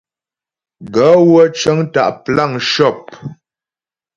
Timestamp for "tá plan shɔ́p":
1.93-3.01